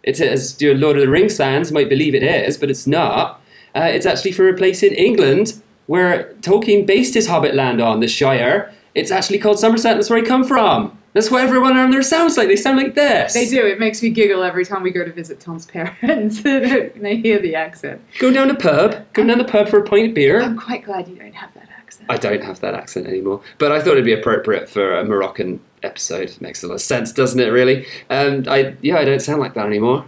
[0.03, 3.41] It's as your Lord of the Rings fans might believe it is, but it's not.
[3.77, 8.01] Uh, it's actually for a place in England where Tolkien based his Hobbit land on,
[8.01, 8.73] the Shire.
[8.95, 10.99] It's actually called Somerset, that's where I come from.
[11.15, 12.49] That's what everyone around there sounds like.
[12.49, 13.35] They sound like this.
[13.35, 13.67] They do.
[13.67, 15.67] It makes me giggle every time we go to visit Tom's
[16.01, 18.01] parents and they hear the accent.
[18.19, 20.41] Go down the pub, go down the pub for a pint of beer.
[20.41, 22.11] I'm quite glad you don't have that accent.
[22.11, 25.61] I don't have that accent anymore, but I thought it'd be appropriate for a Moroccan
[25.83, 26.31] episode.
[26.31, 27.49] It makes a lot of sense, doesn't it?
[27.49, 27.87] Really?
[28.09, 30.07] Um, I yeah, I don't sound like that anymore.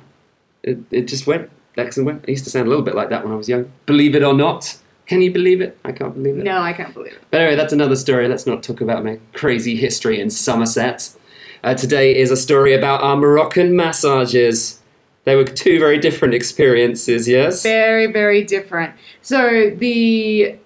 [0.63, 1.51] It, it just went.
[1.77, 2.25] The accent went.
[2.27, 3.71] I used to sound a little bit like that when I was young.
[3.85, 4.79] Believe it or not.
[5.07, 5.79] Can you believe it?
[5.85, 6.45] I can't believe it.
[6.45, 7.23] No, I can't believe it.
[7.31, 8.27] But anyway, that's another story.
[8.29, 11.11] Let's not talk about my crazy history in Somerset.
[11.63, 14.81] Uh, today is a story about our Moroccan massages.
[15.25, 17.63] They were two very different experiences, yes?
[17.63, 18.95] Very, very different.
[19.23, 20.57] So the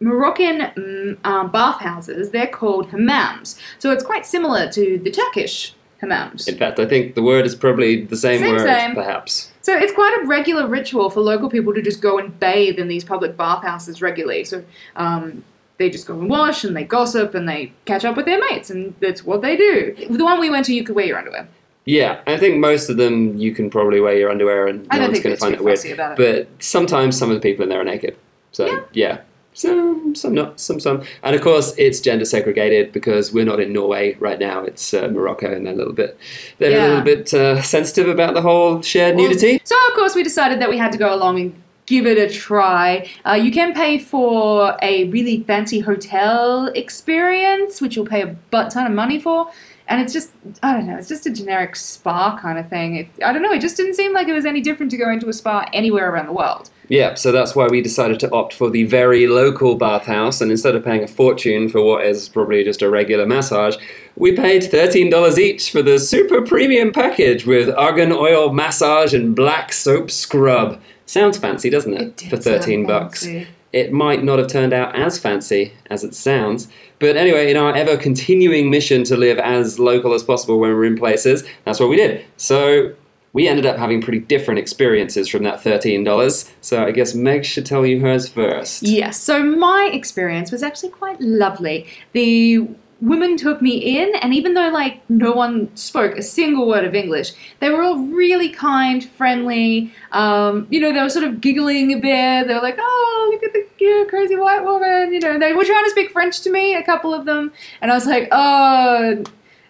[0.00, 3.58] Moroccan mm, um, bathhouses, they're called hammams.
[3.78, 6.48] So it's quite similar to the Turkish hammams.
[6.48, 8.94] In fact, I think the word is probably the same, Same, word, same.
[8.94, 9.50] perhaps.
[9.64, 12.86] So it's quite a regular ritual for local people to just go and bathe in
[12.86, 14.44] these public bathhouses regularly.
[14.44, 14.62] So
[14.94, 15.42] um,
[15.78, 18.68] they just go and wash and they gossip and they catch up with their mates,
[18.68, 19.96] and that's what they do.
[20.10, 21.48] The one we went to, you could wear your underwear.
[21.86, 25.20] Yeah, I think most of them you can probably wear your underwear and no one's
[25.20, 25.82] going to find it weird.
[25.82, 25.96] it.
[25.96, 28.18] But sometimes some of the people in there are naked.
[28.52, 28.80] So Yeah.
[28.92, 29.20] yeah.
[29.54, 31.04] Some, some not, some, some.
[31.22, 34.64] And of course, it's gender segregated because we're not in Norway right now.
[34.64, 36.18] It's uh, Morocco, and they're a little bit,
[36.58, 39.60] they're a little bit uh, sensitive about the whole shared nudity.
[39.64, 42.32] So of course we decided that we had to go along and give it a
[42.32, 43.08] try.
[43.26, 48.72] Uh, you can pay for a really fancy hotel experience, which you'll pay a butt
[48.72, 49.50] ton of money for.
[49.86, 50.30] And it's just,
[50.62, 52.96] I don't know, it's just a generic spa kind of thing.
[52.96, 55.10] It, I don't know, it just didn't seem like it was any different to go
[55.10, 56.70] into a spa anywhere around the world.
[56.88, 60.74] Yeah, so that's why we decided to opt for the very local bathhouse, and instead
[60.74, 63.76] of paying a fortune for what is probably just a regular massage,
[64.16, 69.72] we paid $13 each for the super premium package with argan oil massage and black
[69.72, 70.80] soap scrub.
[71.06, 72.22] Sounds fancy, doesn't it?
[72.22, 73.26] It for 13 sound bucks.
[73.72, 76.68] It might not have turned out as fancy as it sounds,
[77.00, 80.84] but anyway, in our ever continuing mission to live as local as possible when we're
[80.84, 82.24] in places, that's what we did.
[82.36, 82.94] So
[83.34, 86.50] we ended up having pretty different experiences from that $13.
[86.62, 88.82] So I guess Meg should tell you hers first.
[88.84, 91.86] Yes, so my experience was actually quite lovely.
[92.12, 92.66] The
[93.00, 96.94] women took me in, and even though like no one spoke a single word of
[96.94, 99.92] English, they were all really kind, friendly.
[100.12, 102.46] Um, you know, they were sort of giggling a bit.
[102.46, 105.84] They were like, "Oh, look at the crazy white woman." You know, they were trying
[105.84, 109.24] to speak French to me, a couple of them, and I was like, "Oh."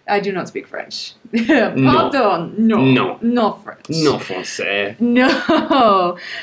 [0.07, 1.13] I do not speak French.
[1.47, 2.53] Pardon.
[2.57, 2.77] No.
[2.77, 3.17] No.
[3.21, 3.89] No French.
[3.89, 4.99] No français.
[4.99, 5.27] No.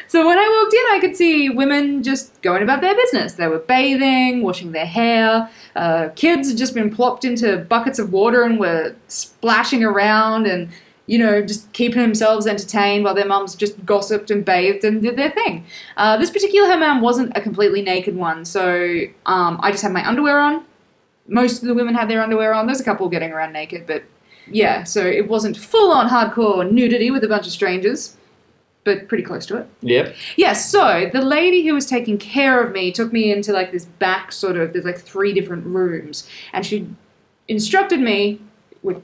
[0.08, 3.34] So when I walked in, I could see women just going about their business.
[3.34, 5.48] They were bathing, washing their hair.
[5.76, 10.68] Uh, kids had just been plopped into buckets of water and were splashing around and,
[11.06, 15.16] you know, just keeping themselves entertained while their mums just gossiped and bathed and did
[15.16, 15.64] their thing.
[15.96, 20.06] Uh, this particular hammam wasn't a completely naked one, so um, I just had my
[20.06, 20.64] underwear on.
[21.26, 22.66] Most of the women had their underwear on.
[22.66, 24.04] There's a couple getting around naked, but
[24.46, 28.16] yeah, so it wasn't full on hardcore nudity with a bunch of strangers,
[28.84, 29.68] but pretty close to it.
[29.82, 30.14] Yep.
[30.36, 33.84] Yes, so the lady who was taking care of me took me into like this
[33.84, 36.88] back sort of, there's like three different rooms, and she
[37.48, 38.40] instructed me
[38.82, 39.02] with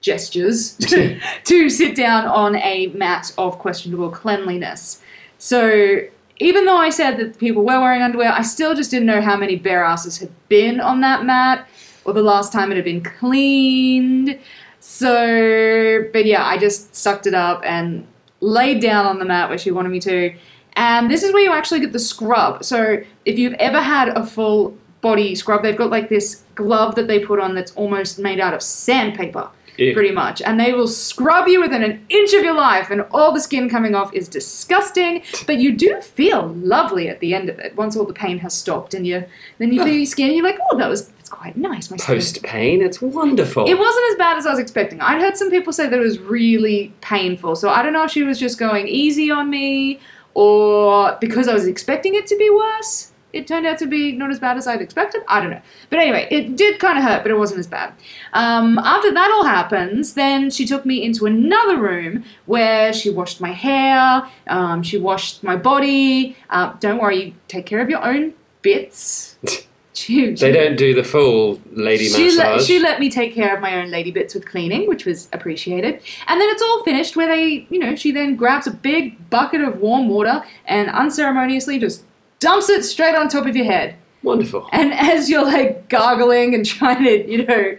[0.00, 5.00] gestures to, to sit down on a mat of questionable cleanliness.
[5.38, 6.00] So
[6.38, 9.36] even though I said that people were wearing underwear, I still just didn't know how
[9.36, 11.66] many bare asses had been on that mat
[12.04, 14.38] or the last time it had been cleaned.
[14.80, 18.06] So, but yeah, I just sucked it up and
[18.40, 20.34] laid down on the mat where she wanted me to.
[20.74, 22.64] And this is where you actually get the scrub.
[22.64, 27.08] So, if you've ever had a full body scrub, they've got like this glove that
[27.08, 29.92] they put on that's almost made out of sandpaper, Ew.
[29.92, 30.42] pretty much.
[30.42, 33.68] And they will scrub you within an inch of your life, and all the skin
[33.68, 35.22] coming off is disgusting.
[35.46, 38.54] But you do feel lovely at the end of it once all the pain has
[38.54, 39.24] stopped, and you
[39.58, 40.32] then you feel your skin.
[40.32, 41.90] You're like, oh, that was It's quite nice.
[41.90, 43.66] My Post pain, it's wonderful.
[43.66, 45.00] It wasn't as bad as I was expecting.
[45.00, 47.56] I'd heard some people say that it was really painful.
[47.56, 50.00] So I don't know if she was just going easy on me
[50.34, 53.12] or because I was expecting it to be worse.
[53.36, 55.22] It turned out to be not as bad as I'd expected.
[55.28, 55.60] I don't know.
[55.90, 57.92] But anyway, it did kind of hurt, but it wasn't as bad.
[58.32, 63.40] Um, after that all happens, then she took me into another room where she washed
[63.40, 66.36] my hair, um, she washed my body.
[66.50, 69.38] Uh, don't worry, you take care of your own bits.
[69.96, 72.66] She- they she- don't do the full lady she let, massage.
[72.66, 76.02] she let me take care of my own lady bits with cleaning, which was appreciated.
[76.28, 79.62] And then it's all finished where they, you know, she then grabs a big bucket
[79.62, 82.04] of warm water and unceremoniously just
[82.38, 83.96] dumps it straight on top of your head.
[84.22, 84.68] Wonderful.
[84.72, 87.76] And as you're like gargling and trying to, you know,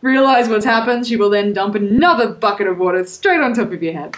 [0.00, 3.82] realize what's happened, she will then dump another bucket of water straight on top of
[3.82, 4.16] your head.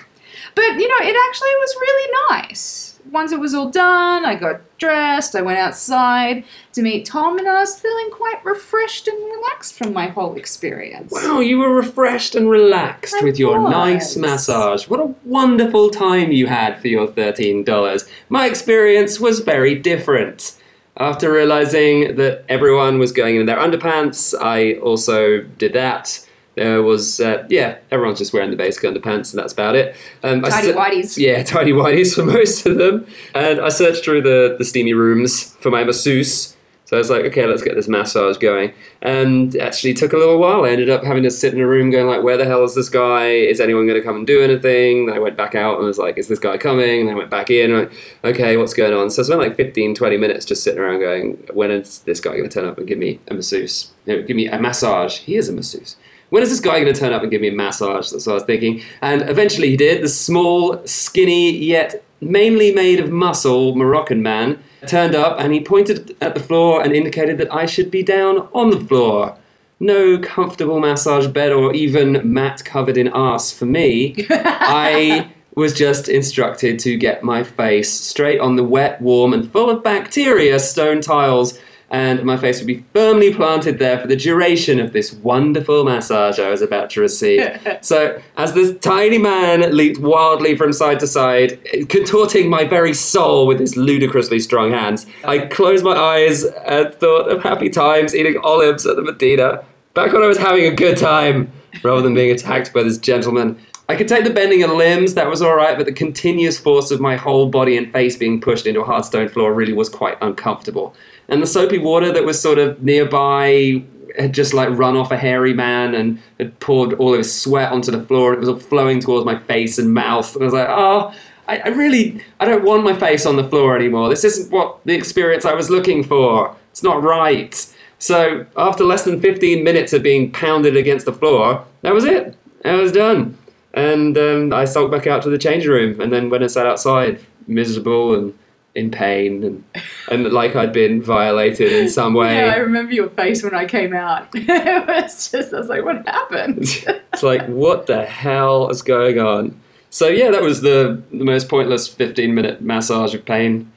[0.54, 2.93] But, you know, it actually was really nice.
[3.14, 7.48] Once it was all done, I got dressed, I went outside to meet Tom, and
[7.48, 11.12] I was feeling quite refreshed and relaxed from my whole experience.
[11.12, 14.88] Wow, you were refreshed and relaxed I with your nice massage.
[14.88, 18.08] What a wonderful time you had for your $13.
[18.30, 20.58] My experience was very different.
[20.96, 26.18] After realizing that everyone was going in their underpants, I also did that.
[26.54, 29.96] There was, uh, yeah, everyone's just wearing the basic underpants, and that's about it.
[30.22, 31.18] Um, Tidy se- whities.
[31.18, 33.06] Yeah, tidy whities for most of them.
[33.34, 36.54] And I searched through the, the steamy rooms for my masseuse.
[36.86, 38.72] So I was like, okay, let's get this massage going.
[39.00, 40.64] And actually took a little while.
[40.64, 42.74] I ended up having to sit in a room going like, where the hell is
[42.74, 43.28] this guy?
[43.28, 45.06] Is anyone going to come and do anything?
[45.06, 47.00] Then I went back out and was like, is this guy coming?
[47.00, 49.08] And I went back in and like, okay, what's going on?
[49.08, 52.32] So I spent like 15, 20 minutes just sitting around going, when is this guy
[52.36, 53.90] going to turn up and give me a masseuse?
[54.04, 55.20] You know, give me a massage.
[55.20, 55.96] He is a masseuse.
[56.30, 58.10] When is this guy going to turn up and give me a massage?
[58.10, 58.82] That's what I was thinking.
[59.02, 60.02] And eventually he did.
[60.02, 66.16] The small, skinny, yet mainly made of muscle Moroccan man turned up and he pointed
[66.20, 69.36] at the floor and indicated that I should be down on the floor.
[69.80, 74.14] No comfortable massage bed or even mat covered in arse for me.
[74.30, 79.70] I was just instructed to get my face straight on the wet, warm, and full
[79.70, 81.58] of bacteria stone tiles,
[81.90, 86.38] and my face would be firmly planted there for the duration of this wonderful massage
[86.38, 87.42] I was about to receive.
[87.80, 93.46] so, as this tiny man leaped wildly from side to side, contorting my very soul
[93.46, 98.38] with his ludicrously strong hands, I closed my eyes and thought of happy times eating
[98.42, 99.64] olives at the Medina.
[99.94, 103.58] Back when I was having a good time, rather than being attacked by this gentleman.
[103.88, 107.00] I could take the bending of limbs, that was alright, but the continuous force of
[107.00, 110.16] my whole body and face being pushed into a hard stone floor really was quite
[110.22, 110.94] uncomfortable.
[111.28, 113.82] And the soapy water that was sort of nearby
[114.18, 117.72] had just like run off a hairy man and had poured all of his sweat
[117.72, 118.32] onto the floor.
[118.32, 120.34] It was all flowing towards my face and mouth.
[120.34, 121.14] And I was like, oh,
[121.48, 124.08] I, I really, I don't want my face on the floor anymore.
[124.08, 126.54] This isn't what the experience I was looking for.
[126.70, 127.66] It's not right.
[127.98, 132.36] So after less than 15 minutes of being pounded against the floor, that was it.
[132.64, 133.36] I was done.
[133.74, 136.66] And um, I sulked back out to the changing room and then went and sat
[136.66, 138.38] outside, miserable and
[138.74, 139.64] in pain and,
[140.10, 142.36] and like I'd been violated in some way.
[142.36, 144.28] Yeah, I remember your face when I came out.
[144.34, 146.58] it was just, I was like, what happened?
[147.12, 149.60] it's like, what the hell is going on?
[149.90, 153.70] So yeah, that was the, the most pointless 15 minute massage of pain.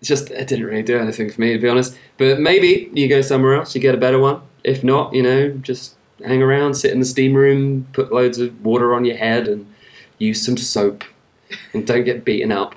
[0.00, 1.96] It's just, it didn't really do anything for me, to be honest.
[2.18, 4.42] But maybe you go somewhere else, you get a better one.
[4.64, 8.62] If not, you know, just hang around, sit in the steam room, put loads of
[8.62, 9.66] water on your head, and
[10.18, 11.04] use some soap,
[11.72, 12.74] and don't get beaten up.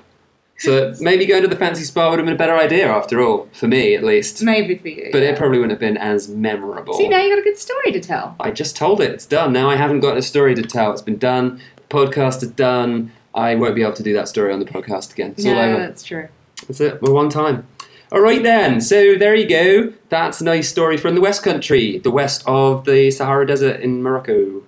[0.64, 3.48] So maybe going to the fancy spa would have been a better idea, after all,
[3.52, 4.42] for me at least.
[4.42, 5.10] Maybe for you.
[5.12, 5.30] But yeah.
[5.30, 6.94] it probably wouldn't have been as memorable.
[6.94, 8.36] See, now you got a good story to tell.
[8.40, 9.10] I just told it.
[9.10, 9.52] It's done.
[9.52, 10.92] Now I haven't got a story to tell.
[10.92, 11.60] It's been done.
[11.76, 13.12] The podcast is done.
[13.34, 15.34] I won't be able to do that story on the podcast again.
[15.36, 15.76] It's all over.
[15.76, 16.28] that's true.
[16.66, 17.02] That's it.
[17.02, 17.66] We're one time.
[18.12, 18.80] All right then.
[18.80, 19.92] So there you go.
[20.08, 24.02] That's a nice story from the West Country, the west of the Sahara Desert in
[24.02, 24.62] Morocco.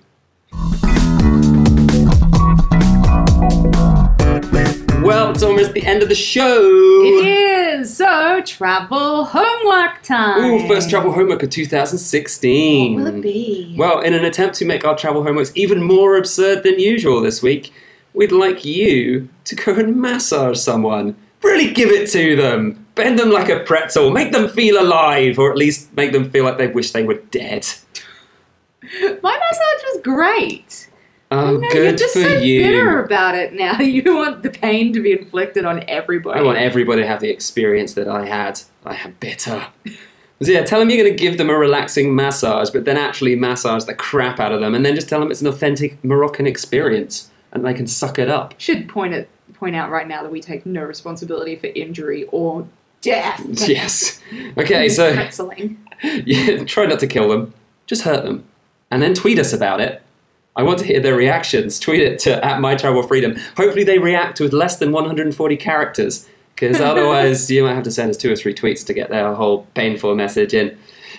[5.07, 6.59] Well, it's almost the end of the show.
[6.61, 7.25] It
[7.79, 7.95] is.
[7.95, 10.43] So, travel homework time.
[10.43, 12.93] Ooh, first travel homework of 2016.
[12.93, 13.73] What will it be?
[13.77, 17.41] Well, in an attempt to make our travel homeworks even more absurd than usual this
[17.41, 17.71] week,
[18.13, 21.15] we'd like you to go and massage someone.
[21.41, 22.85] Really give it to them.
[22.95, 24.11] Bend them like a pretzel.
[24.11, 27.21] Make them feel alive, or at least make them feel like they wish they were
[27.31, 27.65] dead.
[29.23, 30.89] My massage was great.
[31.29, 32.63] Oh, no, you're good just for so you.
[32.63, 33.79] bitter about it now.
[33.81, 36.39] You want the pain to be inflicted on everybody.
[36.39, 38.61] I want everybody to have the experience that I had.
[38.85, 39.67] I am bitter.
[40.41, 43.35] So yeah, tell them you're going to give them a relaxing massage, but then actually
[43.35, 46.45] massage the crap out of them, and then just tell them it's an authentic Moroccan
[46.47, 48.53] experience, and they can suck it up.
[48.57, 52.67] Should point it point out right now that we take no responsibility for injury or
[53.01, 53.41] death.
[53.67, 54.21] Yes.
[54.57, 55.77] Okay, so Pretzeling.
[56.03, 57.53] yeah, try not to kill them.
[57.87, 58.43] Just hurt them.
[58.91, 60.01] And then tweet us about it.
[60.57, 61.79] I want to hear their reactions.
[61.87, 63.35] Tweet it to at my travel freedom.
[63.55, 68.09] Hopefully they react with less than 140 characters, because otherwise you might have to send
[68.09, 70.77] us two or three tweets to get their whole painful message in.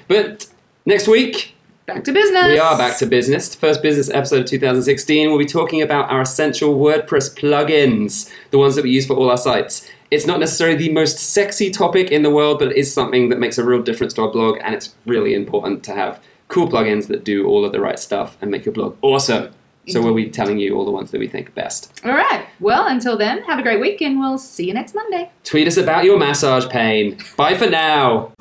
[0.09, 0.47] But
[0.85, 1.55] next week,
[1.87, 2.49] Back to business.
[2.49, 3.49] we are back to business.
[3.49, 5.31] The First business episode of 2016.
[5.31, 9.31] We'll be talking about our essential WordPress plugins, the ones that we use for all
[9.31, 9.91] our sites.
[10.11, 13.39] It's not necessarily the most sexy topic in the world, but it is something that
[13.39, 17.07] makes a real difference to our blog, and it's really important to have cool plugins
[17.09, 19.53] that do all of the right stuff and make your blog awesome.
[19.87, 20.05] So mm-hmm.
[20.05, 21.99] we'll be telling you all the ones that we think best.
[22.05, 22.47] All right.
[22.61, 25.31] Well, until then, have a great week, and we'll see you next Monday.
[25.45, 27.19] Tweet us about your massage pain.
[27.37, 28.33] Bye for now.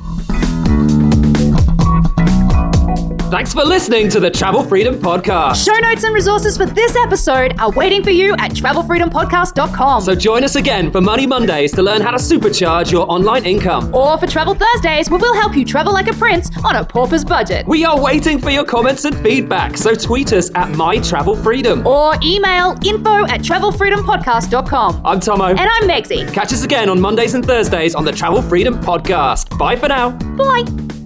[3.30, 5.66] Thanks for listening to the Travel Freedom Podcast.
[5.66, 10.02] Show notes and resources for this episode are waiting for you at travelfreedompodcast.com.
[10.02, 13.94] So join us again for Money Mondays to learn how to supercharge your online income.
[13.94, 17.26] or for Travel Thursdays, where we'll help you travel like a prince on a pauper's
[17.26, 17.68] budget.
[17.68, 21.86] We are waiting for your comments and feedback, so tweet us at My Travel Freedom.
[21.86, 25.02] Or email info at travelfreedompodcast.com.
[25.04, 25.48] I'm Tomo.
[25.48, 26.32] And I'm Megsy.
[26.34, 29.58] Catch us again on Mondays and Thursdays on the Travel Freedom Podcast.
[29.58, 30.12] Bye for now.
[30.12, 30.97] Bye.